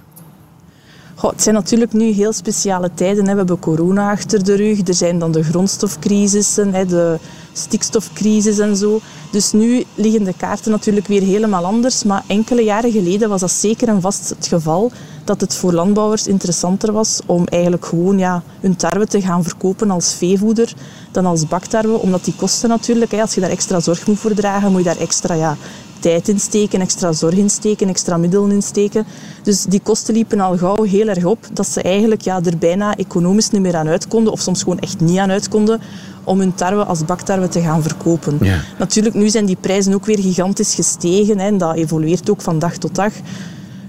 [1.28, 3.24] Het zijn natuurlijk nu heel speciale tijden.
[3.26, 3.30] Hè.
[3.30, 4.88] We hebben corona achter de rug.
[4.88, 7.18] Er zijn dan de grondstofcrisissen, hè, de
[7.52, 9.00] stikstofcrisis en zo.
[9.30, 12.04] Dus nu liggen de kaarten natuurlijk weer helemaal anders.
[12.04, 14.90] Maar enkele jaren geleden was dat zeker en vast het geval
[15.30, 19.90] dat het voor landbouwers interessanter was om eigenlijk gewoon ja, hun tarwe te gaan verkopen
[19.90, 20.72] als veevoeder
[21.12, 21.98] dan als baktarwe.
[21.98, 24.86] Omdat die kosten natuurlijk, hè, als je daar extra zorg moet voor dragen, moet je
[24.86, 25.56] daar extra ja,
[26.00, 29.06] tijd in steken, extra zorg in steken, extra middelen in steken.
[29.42, 32.96] Dus die kosten liepen al gauw heel erg op, dat ze eigenlijk ja, er bijna
[32.96, 35.80] economisch niet meer aan uit konden, of soms gewoon echt niet aan uit konden,
[36.24, 38.38] om hun tarwe als baktarwe te gaan verkopen.
[38.40, 38.60] Ja.
[38.78, 42.58] Natuurlijk, nu zijn die prijzen ook weer gigantisch gestegen hè, en dat evolueert ook van
[42.58, 43.12] dag tot dag.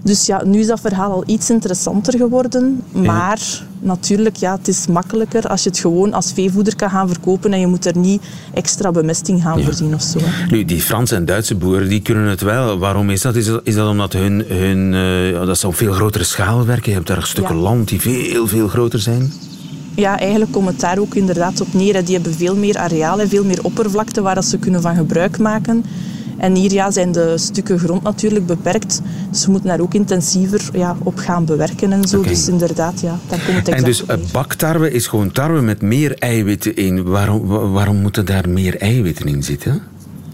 [0.04, 2.82] Dus ja, nu is dat verhaal al iets interessanter geworden.
[2.92, 3.40] Maar
[3.80, 7.60] natuurlijk, ja, het is makkelijker als je het gewoon als veevoeder kan gaan verkopen en
[7.60, 8.22] je moet er niet
[8.54, 10.18] extra bemesting gaan voorzien of zo.
[10.22, 10.46] hè.
[10.46, 12.78] Nu, die Franse en Duitse boeren die kunnen het wel.
[12.78, 13.36] Waarom is dat?
[13.36, 14.94] Is dat, is dat omdat hun, hun
[15.34, 16.90] eh, dat ze op veel grotere schaal werken?
[16.90, 17.62] Je hebt daar stukken Ja.
[17.62, 19.34] land die veel, veel groter zijn.
[19.96, 22.06] Ja, eigenlijk komt het daar ook inderdaad op neer.
[22.06, 25.38] Die hebben veel meer areaal en veel meer oppervlakte waar dat ze kunnen van gebruik
[25.40, 25.84] maken.
[26.42, 29.02] En hier ja, zijn de stukken grond natuurlijk beperkt.
[29.32, 32.22] Dus we moeten daar ook intensiever ja, op gaan bewerken en zo.
[32.22, 35.62] Dus inderdaad, ja, daar komt het exact En dus op eh, baktarwe is gewoon tarwe
[35.62, 37.04] met meer eiwitten in.
[37.04, 39.82] Waarom, wa- waarom moeten daar meer eiwitten in zitten?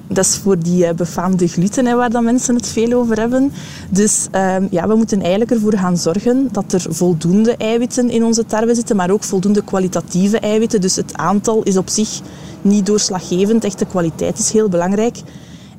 [0.10, 3.52] Dat is voor die eh, befaamde gluten hè, waar mensen het veel over hebben.
[3.90, 8.46] Dus ehm, ja, we moeten eigenlijk ervoor gaan zorgen dat er voldoende eiwitten in onze
[8.46, 10.82] tarwe zitten, maar ook voldoende kwalitatieve eiwitten.
[10.82, 12.10] Dus het aantal is op zich
[12.62, 13.64] niet doorslaggevend.
[13.64, 15.18] Echt de kwaliteit is heel belangrijk.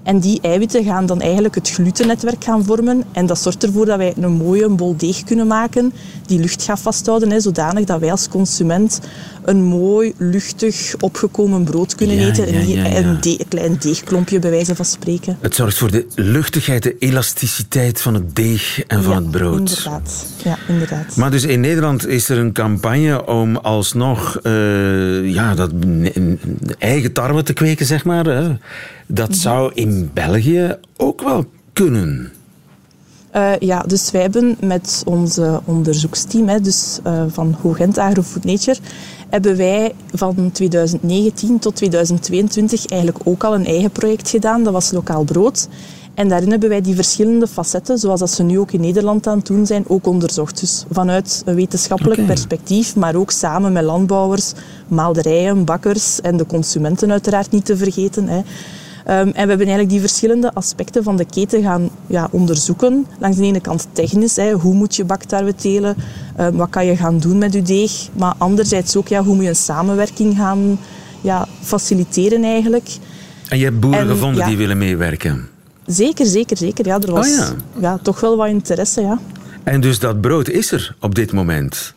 [0.08, 3.04] En die eiwitten gaan dan eigenlijk het glutennetwerk gaan vormen.
[3.12, 5.92] En dat zorgt ervoor dat wij een mooie bol deeg kunnen maken
[6.26, 9.00] die lucht gaat vasthouden, hè, zodanig dat wij als consument
[9.48, 12.46] een mooi, luchtig, opgekomen brood kunnen Ja, eten.
[12.46, 12.96] en niet ja, ja.
[12.96, 15.36] een, de- een klein deegklompje, bij wijze van spreken.
[15.40, 19.58] Het zorgt voor de luchtigheid, de elasticiteit van het deeg en van het brood.
[19.58, 20.26] Inderdaad.
[20.44, 21.16] Ja, inderdaad.
[21.16, 25.70] Maar dus in Nederland is er een campagne om alsnog eh, ja, dat
[26.78, 28.24] eigen tarwe te kweken, zeg maar.
[28.24, 28.56] Hè.
[29.06, 32.32] Dat zou in België ook wel kunnen.
[33.30, 38.78] Eh, ja, dus wij hebben met onze onderzoeksteam, hè, dus eh, van Hoogent Agrofood Nature,
[39.28, 44.62] hebben wij van 2019 tot 2022 eigenlijk ook al een eigen project gedaan.
[44.62, 45.68] Dat was Lokaal Brood.
[46.14, 49.38] En daarin hebben wij die verschillende facetten, zoals dat ze nu ook in Nederland aan
[49.38, 50.60] het doen zijn, ook onderzocht.
[50.60, 54.52] Dus vanuit een wetenschappelijk perspectief, maar ook samen met landbouwers,
[54.88, 58.28] maalderijen, bakkers en de consumenten uiteraard niet te vergeten.
[58.28, 58.40] Hè.
[59.08, 63.06] Ehm, en we hebben eigenlijk die verschillende aspecten van de keten gaan ja, onderzoeken.
[63.18, 65.96] Langs de ene kant technisch, hè, hoe moet je baktarwe telen,
[66.40, 67.92] um, wat kan je gaan doen met je deeg.
[68.12, 70.78] Maar anderzijds ook, ja, hoe moet je een samenwerking gaan
[71.20, 72.88] ja, faciliteren eigenlijk.
[73.48, 75.48] En je hebt boeren gevonden die willen meewerken?
[75.86, 76.86] Zeker, zeker, zeker.
[76.86, 77.50] Ja, er was oh ja.
[77.80, 79.18] Ja, toch wel wat interesse, ja.
[79.62, 81.94] En dus dat brood is er op dit moment?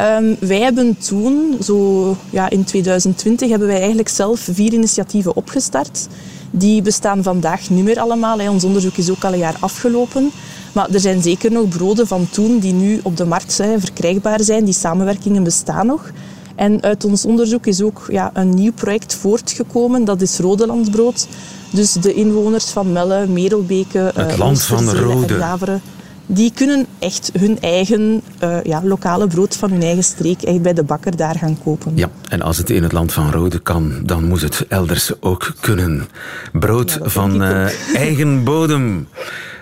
[0.00, 6.06] Um, wij hebben toen, zo ja, in 2020, hebben wij eigenlijk zelf vier initiatieven opgestart.
[6.50, 8.38] Die bestaan vandaag niet meer allemaal.
[8.38, 8.50] Hè.
[8.50, 10.30] Ons onderzoek is ook al een jaar afgelopen.
[10.72, 14.42] Maar er zijn zeker nog broden van toen die nu op de markt hè, verkrijgbaar
[14.42, 14.64] zijn.
[14.64, 16.10] Die samenwerkingen bestaan nog.
[16.54, 20.04] En uit ons onderzoek is ook ja, een nieuw project voortgekomen.
[20.04, 21.26] Dat is Rodelandbrood.
[21.72, 25.80] Dus de inwoners van Melle, Merelbeke, het uh, land van Rode.
[26.32, 30.72] Die kunnen echt hun eigen uh, ja, lokale brood van hun eigen streek echt bij
[30.72, 31.92] de bakker daar gaan kopen.
[31.94, 35.52] Ja, en als het in het land van Rode kan, dan moet het elders ook
[35.60, 36.08] kunnen.
[36.52, 37.66] Brood ja, van uh,
[38.06, 39.08] eigen bodem.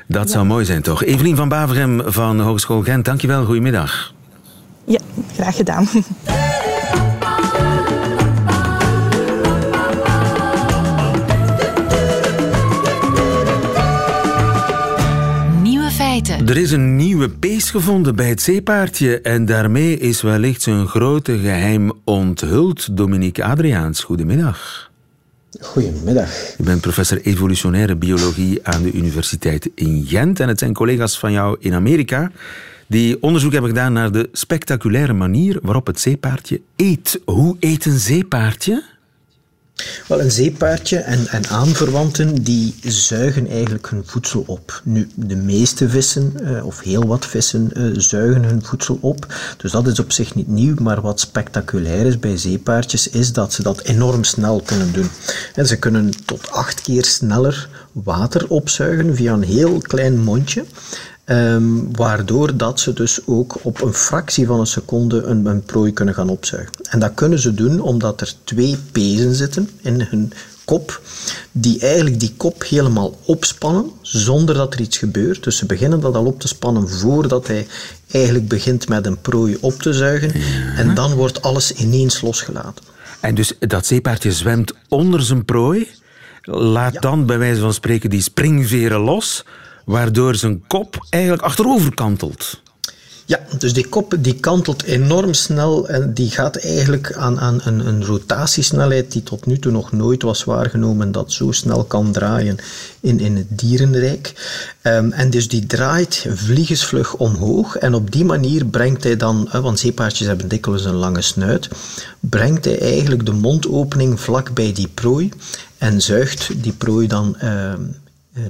[0.07, 0.33] Dat ja.
[0.33, 1.04] zou mooi zijn, toch?
[1.04, 3.44] Evelien van Baverem van Hogeschool Gent, dankjewel.
[3.44, 4.14] Goedemiddag.
[4.85, 5.00] Ja,
[5.35, 5.88] graag gedaan.
[16.48, 21.38] Er is een nieuwe pees gevonden bij het zeepaardje en daarmee is wellicht zijn grote
[21.38, 22.96] geheim onthuld.
[22.96, 24.90] Dominique Adriaans, goedemiddag.
[25.61, 26.56] Goedemiddag.
[26.56, 31.32] Je bent professor evolutionaire biologie aan de Universiteit in Gent en het zijn collega's van
[31.32, 32.30] jou in Amerika
[32.87, 37.20] die onderzoek hebben gedaan naar de spectaculaire manier waarop het zeepaardje eet.
[37.24, 38.82] Hoe eet een zeepaardje?
[40.06, 44.80] Wel, een zeepaardje en, en aanverwanten die zuigen eigenlijk hun voedsel op.
[44.84, 49.34] Nu, de meeste vissen, uh, of heel wat vissen, uh, zuigen hun voedsel op.
[49.56, 53.52] Dus dat is op zich niet nieuw, maar wat spectaculair is bij zeepaardjes is dat
[53.52, 55.10] ze dat enorm snel kunnen doen.
[55.54, 60.64] En ze kunnen tot acht keer sneller water opzuigen via een heel klein mondje.
[61.30, 65.92] Um, waardoor dat ze dus ook op een fractie van een seconde een, een, prooi
[65.92, 66.72] kunnen gaan opzuigen.
[66.90, 70.32] En dat kunnen ze doen omdat er twee pezen zitten in hun
[70.64, 71.00] kop,
[71.52, 75.44] die eigenlijk die kop helemaal opspannen zonder dat er iets gebeurt.
[75.44, 77.66] Dus ze beginnen dat al op te spannen voordat hij
[78.10, 80.32] eigenlijk begint met een prooi op te zuigen.
[80.76, 82.84] En dan wordt alles ineens losgelaten.
[83.20, 85.88] En dus dat zeepaardje zwemt onder zijn prooi,
[86.42, 87.00] laat ja.
[87.00, 89.44] dan bij wijze van spreken die springveren los
[89.88, 92.61] waardoor zijn kop eigenlijk achterover kantelt.
[93.24, 97.87] Ja, dus die kop die kantelt enorm snel en die gaat eigenlijk aan, aan een,
[97.87, 102.57] een, rotatiesnelheid die tot nu toe nog nooit was waargenomen dat zo snel kan draaien
[103.01, 104.33] in, in het dierenrijk.
[104.83, 109.79] Um, en dus die draait vliegensvlug omhoog en op die manier brengt hij dan, want
[109.79, 111.68] zeepaardjes hebben dikwijls een lange snuit,
[112.20, 115.31] brengt hij eigenlijk de mondopening vlak bij die prooi
[115.79, 117.72] en zuigt die prooi dan uh,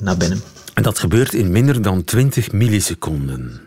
[0.01, 0.43] naar binnen.
[0.79, 3.61] En dat gebeurt in minder dan 20 milliseconden.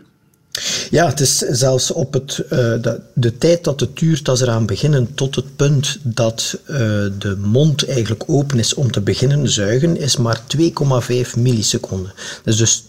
[0.90, 4.66] Ja, het is zelfs op het, uh, de, de, tijd dat het duurt als eraan
[4.66, 6.76] beginnen tot het punt dat uh,
[7.18, 12.12] de mond eigenlijk open is om te beginnen zuigen, is maar 2,5 milliseconden.
[12.44, 12.82] Dat is dus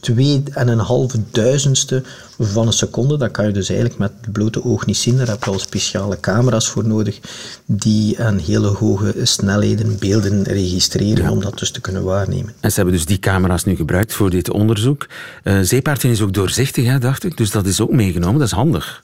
[1.16, 2.04] 2,5 duizendste
[2.40, 3.18] van een seconde.
[3.18, 5.18] Dat kan je dus eigenlijk met het blote oog niet zien.
[5.18, 7.20] Daar heb je al speciale camera's voor nodig
[7.66, 12.54] die aan hele hoge snelheden beelden registreren om dat dus te kunnen waarnemen.
[12.60, 15.08] En ze hebben dus die camera's nu gebruikt voor dit onderzoek.
[15.44, 17.38] Uh, zeepaardje is ook doorzichtig, hè, dacht ik.
[17.38, 18.40] Dus dat is ook meegenomen.
[18.40, 19.04] Dat is handig.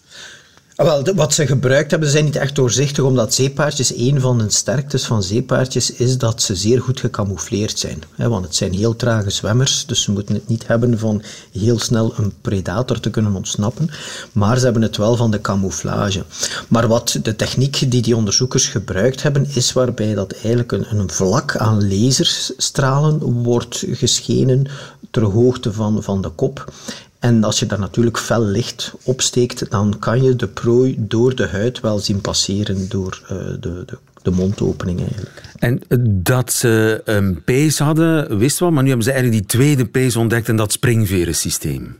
[0.79, 4.49] Ah, wel, wat ze gebruikt hebben, zijn niet echt doorzichtig, omdat zeepaardjes, een van de
[4.49, 8.03] sterktes van zeepaardjes is dat ze zeer goed gecamoufleerd zijn.
[8.15, 12.13] Want het zijn heel trage zwemmers, dus ze moeten het niet hebben van heel snel
[12.17, 13.89] een predator te kunnen ontsnappen,
[14.31, 16.23] maar ze hebben het wel van de camouflage.
[16.67, 21.09] Maar wat de techniek die die onderzoekers gebruikt hebben, is waarbij dat eigenlijk een, een
[21.09, 24.65] vlak aan laserstralen wordt geschenen
[25.11, 26.71] ter hoogte van, van de kop.
[27.19, 31.47] En als je daar natuurlijk fel licht opsteekt, dan kan je de prooi door de
[31.47, 35.41] huid wel zien passeren door uh, de, de, de, mondopening eigenlijk.
[35.55, 35.81] En
[36.23, 40.15] dat ze een pees hadden, wist wel, maar nu hebben ze eigenlijk die tweede pees
[40.15, 41.97] ontdekt en dat springverensysteem.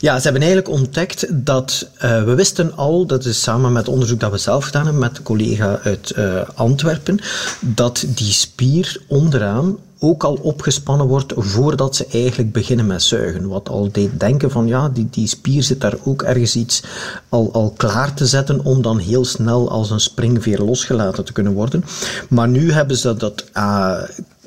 [0.00, 4.20] Ja, ze hebben eigenlijk ontdekt dat uh, we wisten al, dat is samen met onderzoek
[4.20, 7.18] dat we zelf gedaan hebben met een collega uit uh, Antwerpen,
[7.60, 13.48] dat die spier onderaan ook al opgespannen wordt voordat ze eigenlijk beginnen met zuigen.
[13.48, 16.82] Wat al deed denken van ja, die, die spier zit daar ook ergens iets
[17.28, 21.52] al, al klaar te zetten om dan heel snel als een springveer losgelaten te kunnen
[21.52, 21.84] worden.
[22.28, 24.02] Maar nu hebben ze dat uh,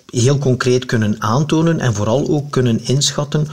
[0.06, 3.48] heel concreet kunnen aantonen en vooral ook kunnen inschatten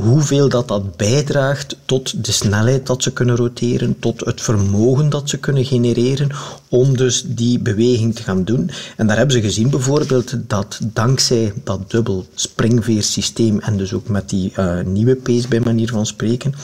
[0.00, 5.28] hoeveel dat, dat bijdraagt tot de snelheid dat ze kunnen roteren, tot het vermogen dat
[5.28, 6.28] ze kunnen genereren
[6.68, 8.70] om dus die beweging te gaan doen.
[8.96, 14.28] En daar hebben ze gezien bijvoorbeeld dat dankzij dat dubbel springveersysteem en dus ook met
[14.28, 16.54] die uh, nieuwe pace bij manier van spreken,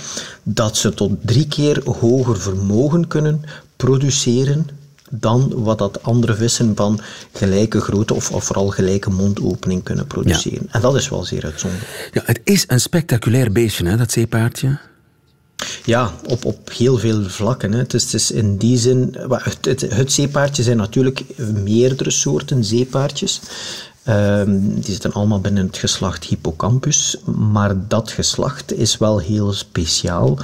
[0.43, 3.43] dat ze tot drie keer hoger vermogen kunnen
[3.77, 4.66] produceren
[5.11, 7.01] dan wat dat andere vissen van
[7.33, 10.66] gelijke grootte of, of vooral gelijke mondopening kunnen produceren.
[10.70, 12.11] En dat is wel zeer uitzonderlijk.
[12.12, 14.79] Ja, het is een spectaculair beestje, hè, dat zeepaardje.
[15.85, 17.73] Ja, op, op heel veel vlakken.
[17.73, 17.79] Hè.
[17.79, 19.16] Het, is, het is in die zin...
[19.29, 21.25] Het, het, het zeepaardje zijn natuurlijk
[21.64, 23.40] meerdere soorten zeepaardjes.
[24.03, 27.16] Ehm, die zitten allemaal binnen het geslacht Hippocampus.
[27.25, 30.38] Maar dat geslacht is wel heel speciaal,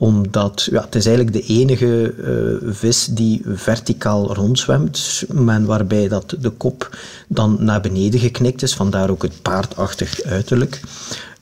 [0.00, 6.36] omdat ja, het is eigenlijk de enige uh, vis die verticaal rondzwemt, maar waarbij dat
[6.40, 10.80] de kop dan naar beneden geknikt is, vandaar ook het paardachtig uiterlijk.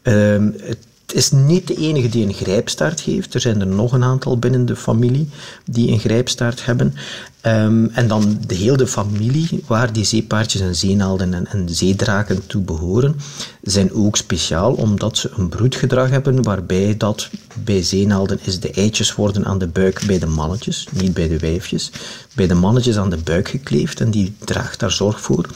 [0.03, 3.35] Uh, het het is niet de enige die een grijpstaart heeft.
[3.35, 5.29] Er zijn er nog een aantal binnen de familie
[5.65, 6.95] die een grijpstaart hebben.
[7.43, 12.63] Um, en dan de hele familie, waar die zeepaardjes en zeenaalden en, en zeedraken toe
[12.63, 13.17] behoren,
[13.63, 17.31] zijn ook speciaal omdat ze een broedgedrag hebben waarbij dat
[17.65, 21.39] bij zeenaalden is de eitjes worden aan de buik bij de mannetjes, niet bij de
[21.39, 21.91] wijfjes.
[22.35, 25.49] Bij de mannetjes aan de buik gekleefd en die draagt daar zorg voor.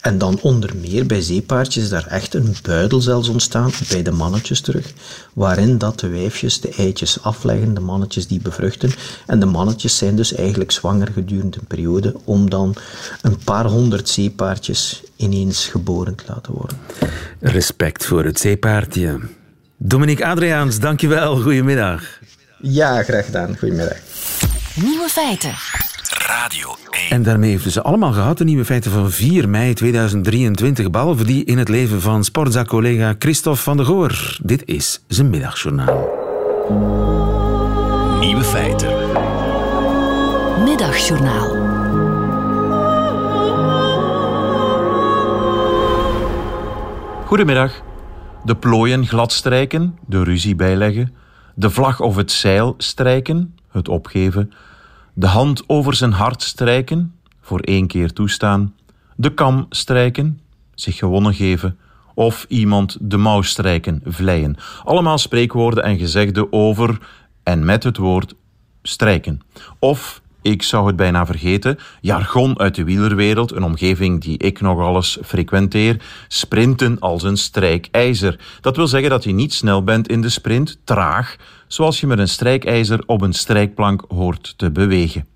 [0.00, 4.10] En dan onder meer bij zeepaardjes is daar echt een buidel zelfs ontstaan, bij de
[4.10, 4.92] mannetjes terug,
[5.32, 8.90] waarin dat de wijfjes de eitjes afleggen, de mannetjes die bevruchten.
[9.26, 12.74] En de mannetjes zijn dus eigenlijk zwanger gedurende een periode om dan
[13.22, 16.78] een paar honderd zeepaardjes ineens geboren te laten worden.
[17.40, 19.20] Respect voor het zeepaardje.
[19.76, 21.40] Dominique Adriaans, dankjewel.
[21.40, 22.02] Goedemiddag.
[22.58, 23.58] Ja, graag gedaan.
[23.58, 23.96] Goedemiddag.
[24.74, 25.54] Nieuwe feiten.
[26.30, 27.10] Radio 1.
[27.10, 31.44] En daarmee hebben ze allemaal gehad, de nieuwe feiten van 4 mei 2023, behalve die
[31.44, 34.38] in het leven van Sportza-collega Christophe van de Goor.
[34.42, 36.08] Dit is zijn middagjournaal.
[38.20, 38.88] Nieuwe feiten.
[40.64, 41.48] Middagjournaal.
[47.26, 47.72] Goedemiddag.
[48.44, 51.14] De plooien gladstrijken, de ruzie bijleggen,
[51.54, 54.52] de vlag of het zeil strijken, het opgeven,
[55.14, 58.74] de hand over zijn hart strijken, voor één keer toestaan,
[59.16, 60.40] de kam strijken,
[60.74, 61.78] zich gewonnen geven,
[62.14, 64.56] of iemand de mouw strijken, vleien.
[64.84, 66.98] Allemaal spreekwoorden en gezegden over
[67.42, 68.34] en met het woord
[68.82, 69.40] strijken.
[69.78, 74.96] Of, ik zou het bijna vergeten, jargon uit de wielerwereld, een omgeving die ik nogal
[74.96, 78.38] eens frequenteer, sprinten als een strijkijzer.
[78.60, 82.18] Dat wil zeggen dat je niet snel bent in de sprint, traag, zoals je met
[82.18, 85.26] een strijkijzer op een strijkplank hoort te bewegen.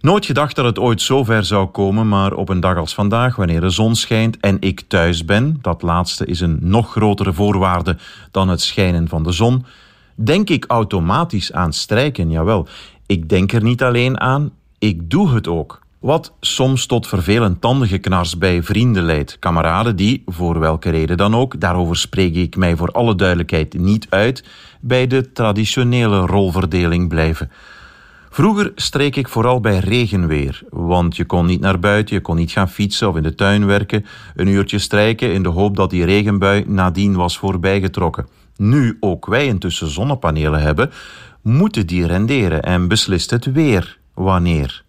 [0.00, 3.36] Nooit gedacht dat het ooit zo ver zou komen, maar op een dag als vandaag,
[3.36, 7.96] wanneer de zon schijnt en ik thuis ben, dat laatste is een nog grotere voorwaarde
[8.30, 9.64] dan het schijnen van de zon,
[10.14, 12.68] denk ik automatisch aan strijken, jawel.
[13.06, 15.84] Ik denk er niet alleen aan, ik doe het ook.
[15.98, 19.38] Wat soms tot vervelend tandengeknars bij vrienden leidt.
[19.38, 24.06] Kameraden die, voor welke reden dan ook, daarover spreek ik mij voor alle duidelijkheid niet
[24.10, 24.44] uit,
[24.80, 27.50] bij de traditionele rolverdeling blijven.
[28.30, 32.50] Vroeger streek ik vooral bij regenweer, want je kon niet naar buiten, je kon niet
[32.50, 36.04] gaan fietsen of in de tuin werken, een uurtje strijken in de hoop dat die
[36.04, 38.26] regenbui nadien was voorbijgetrokken.
[38.56, 40.90] Nu ook wij intussen zonnepanelen hebben,
[41.46, 44.84] moeten die renderen en beslist het weer wanneer.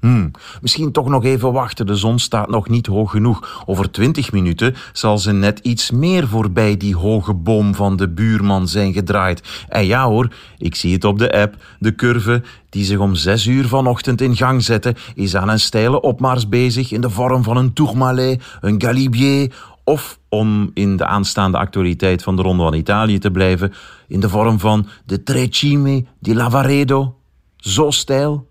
[0.00, 3.62] Hmm, misschien toch nog even wachten, de zon staat nog niet hoog genoeg.
[3.66, 8.68] Over twintig minuten zal ze net iets meer voorbij die hoge boom van de buurman
[8.68, 9.64] zijn gedraaid.
[9.68, 13.46] En ja hoor, ik zie het op de app, de curve die zich om zes
[13.46, 17.56] uur vanochtend in gang zette, is aan een steile opmars bezig in de vorm van
[17.56, 19.52] een Tourmalet, een Galibier
[19.84, 23.72] of om in de aanstaande actualiteit van de Ronde van Italië te blijven,
[24.08, 27.16] in de vorm van de Trecime di Lavaredo.
[27.56, 28.48] Zo stijl.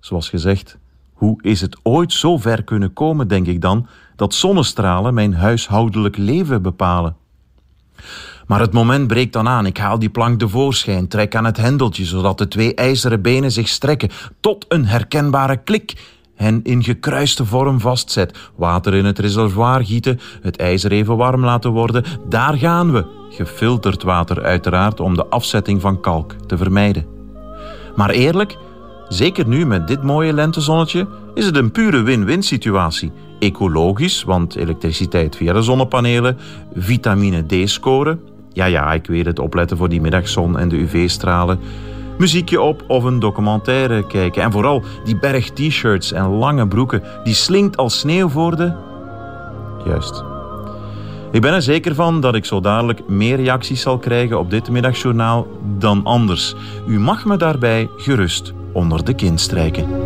[0.00, 0.78] Zoals gezegd,
[1.12, 6.16] hoe is het ooit zo ver kunnen komen, denk ik dan, dat zonnestralen mijn huishoudelijk
[6.16, 7.16] leven bepalen?
[8.46, 9.66] Maar het moment breekt dan aan.
[9.66, 13.68] Ik haal die plank tevoorschijn, trek aan het hendeltje, zodat de twee ijzeren benen zich
[13.68, 18.38] strekken tot een herkenbare klik hen in gekruiste vorm vastzet.
[18.56, 22.04] Water in het reservoir gieten, het ijzer even warm laten worden.
[22.28, 23.04] Daar gaan we.
[23.30, 27.06] Gefilterd water uiteraard om de afzetting van kalk te vermijden.
[27.96, 28.56] Maar eerlijk,
[29.08, 33.12] zeker nu met dit mooie lentezonnetje, is het een pure win-win situatie.
[33.38, 36.38] Ecologisch, want elektriciteit via de zonnepanelen,
[36.74, 38.20] vitamine D scoren.
[38.52, 41.58] Ja, ja, ik weet het, opletten voor die middagzon en de UV-stralen
[42.18, 44.42] muziekje op of een documentaire kijken.
[44.42, 48.72] En vooral die berg t-shirts en lange broeken, die slinkt als sneeuw voor de...
[49.84, 50.24] Juist.
[51.32, 54.70] Ik ben er zeker van dat ik zo dadelijk meer reacties zal krijgen op dit
[54.70, 55.46] middagjournaal
[55.78, 56.54] dan anders.
[56.86, 60.03] U mag me daarbij gerust onder de kin strijken.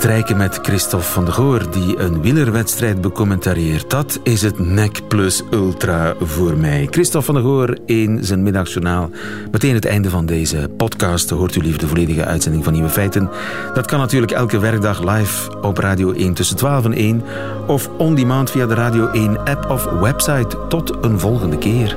[0.00, 3.90] Strijken met Christophe van de Goor, die een wielerwedstrijd becommentarieert.
[3.90, 6.86] Dat is het NEC Plus Ultra voor mij.
[6.90, 9.10] Christophe van de Goor in zijn middagjournaal.
[9.50, 11.30] Meteen het einde van deze podcast.
[11.30, 13.30] Hoort u liever de volledige uitzending van Nieuwe Feiten.
[13.74, 17.22] Dat kan natuurlijk elke werkdag live op Radio 1 tussen 12 en 1.
[17.66, 20.56] Of on demand via de Radio 1 app of website.
[20.68, 21.96] Tot een volgende keer.